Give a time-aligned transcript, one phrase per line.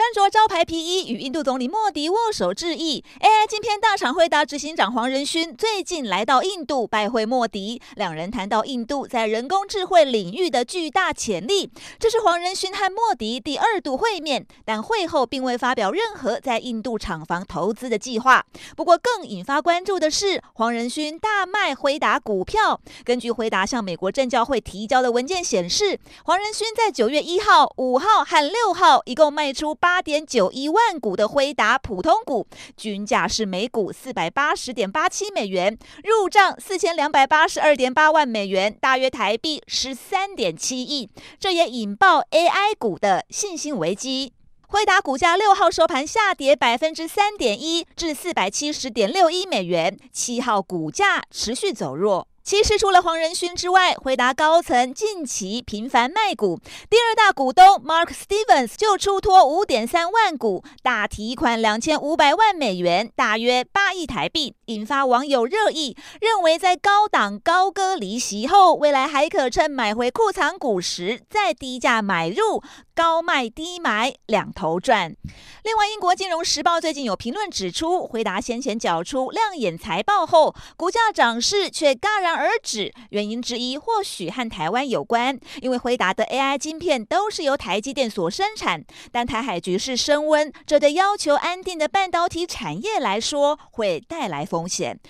[0.00, 3.04] 穿着招牌皮衣与印度总理莫迪握手致意。
[3.20, 11.70] AI 晶片大厂辉达执行长黄仁勋最近来到印度拜会莫迪，两人谈到印度在人工智慧领域的巨大潜力。
[11.98, 18.42] 这是黄仁勋和莫迪第二度会面，但会后并未发表任何在印度厂房投资的计划。
[18.74, 22.80] 不过，更引发关注的是黄仁勋大卖辉达股票。
[23.04, 29.89] 根据辉达向美国证交会提交的文件显示，黄仁勋在九月一号、五号和六号一共卖出八。
[29.90, 41.10] 八点九一万股的辉达普通股，均价是每股四百八十点八七美元，入账四千两百八十二点八万美元，大约台币十三点七亿。
[41.40, 44.32] 这也引爆 AI 股的信心危机。
[44.68, 49.98] 辉达股价六号收盘下跌百分之三点一，至四百七十点六一美元。
[50.12, 52.28] 七号股价持续走弱。
[52.42, 72.62] 其实除了黄仁勋之外，回答高层近期频繁卖股，第二大股东 Mark Stevens 就出脱五点三万股，大提款两千五百万美元，大约八亿台币，引发网友热议，认为在高档高歌离席后，未来还可趁买回库藏股时再低价买入，
[72.94, 75.14] 高卖低买两头赚。
[75.62, 95.00] 另外，英国金融时报最近有评论指出，回答先前缴出亮眼财报后，股价涨势却戛然而止，原因之一或许和台湾有关，因为回答的 AI 晶片都是由台积电所生产，但台海局势升温，这对要求安定的半导体产业来说会带来风险。